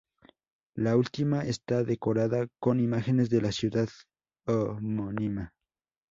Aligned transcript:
La 0.73 0.97
última 0.97 1.45
está 1.45 1.83
decorada 1.83 2.47
con 2.59 2.79
imágenes 2.79 3.29
de 3.29 3.39
la 3.39 3.51
ciudad 3.51 3.87
homónima. 4.47 5.53